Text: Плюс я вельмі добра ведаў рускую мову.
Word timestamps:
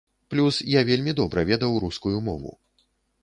Плюс 0.33 0.55
я 0.77 0.81
вельмі 0.87 1.13
добра 1.19 1.43
ведаў 1.51 1.77
рускую 1.83 2.17
мову. 2.31 2.51